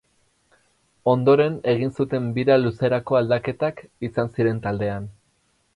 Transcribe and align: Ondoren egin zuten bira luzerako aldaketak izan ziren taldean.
Ondoren 1.13 1.59
egin 1.73 1.93
zuten 1.99 2.33
bira 2.39 2.59
luzerako 2.63 3.21
aldaketak 3.21 3.87
izan 4.11 4.35
ziren 4.39 4.65
taldean. 4.67 5.09